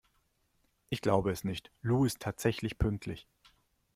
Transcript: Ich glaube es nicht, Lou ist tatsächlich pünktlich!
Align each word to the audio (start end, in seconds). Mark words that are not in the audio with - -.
Ich 0.89 1.01
glaube 1.01 1.29
es 1.31 1.43
nicht, 1.43 1.69
Lou 1.83 2.05
ist 2.05 2.19
tatsächlich 2.21 2.79
pünktlich! 2.79 3.27